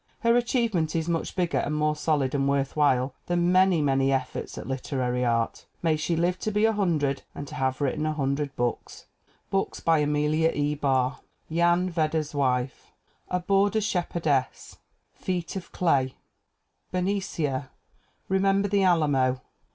Her 0.21 0.35
achievement 0.35 0.95
is 0.95 1.07
much 1.07 1.35
bigger 1.35 1.59
and 1.59 1.75
more 1.75 1.95
solid 1.95 2.33
and 2.33 2.49
worth 2.49 2.75
while 2.75 3.13
than 3.27 3.51
many, 3.51 3.83
many 3.83 4.11
efforts 4.11 4.57
at 4.57 4.65
lit 4.65 4.81
erary 4.85 5.23
"art." 5.29 5.67
May 5.83 5.95
she 5.95 6.15
live 6.15 6.39
to 6.39 6.49
be 6.49 6.65
a 6.65 6.73
hundred 6.73 7.21
and 7.35 7.47
to 7.47 7.53
have 7.53 7.79
written 7.81 8.07
a 8.07 8.13
hundred 8.13 8.55
books! 8.55 9.05
BOOKS 9.51 9.79
BY 9.81 9.99
AMELIA 9.99 10.51
E. 10.55 10.73
BARR 10.73 11.19
Jan 11.51 11.87
Vedder*s 11.91 12.33
Wife. 12.33 12.91
A 13.29 13.39
Border 13.41 13.79
Shepherdess. 13.79 14.77
Feet 15.13 15.55
of 15.55 15.71
Clay. 15.71 16.15
Bernicia. 16.91 17.69
Remember 18.27 18.67
the 18.67 18.81
Alamo. 18.81 19.39